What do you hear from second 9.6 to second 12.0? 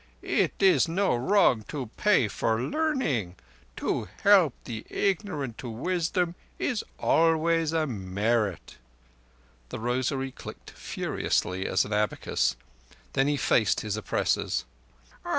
The rosary clicked furiously as an